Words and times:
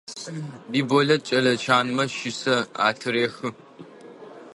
Биболэт 0.71 1.21
кӏэлэ 1.27 1.53
чанмэ 1.63 2.03
щысэ 2.15 2.55
атырехы. 2.87 3.49